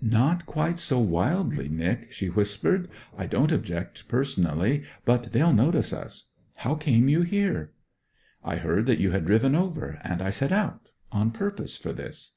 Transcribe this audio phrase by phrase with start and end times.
[0.00, 2.88] 'Not quite so wildly, Nic,' she whispered.
[3.18, 6.30] 'I don't object personally; but they'll notice us.
[6.54, 7.72] How came you here?'
[8.42, 12.36] 'I heard that you had driven over; and I set out on purpose for this.'